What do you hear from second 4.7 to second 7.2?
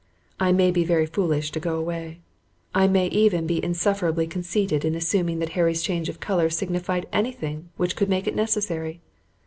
in assuming that Harry's change of color signified